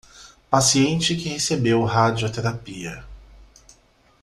Paciente 0.49 1.15
que 1.15 1.29
recebeu 1.29 1.83
radioterapia 1.83 3.05